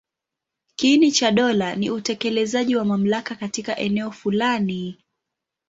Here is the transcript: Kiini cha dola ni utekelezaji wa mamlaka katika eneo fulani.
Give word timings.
Kiini 0.75 1.11
cha 1.11 1.31
dola 1.31 1.75
ni 1.75 1.89
utekelezaji 1.89 2.75
wa 2.75 2.85
mamlaka 2.85 3.35
katika 3.35 3.77
eneo 3.77 4.11
fulani. 4.11 4.99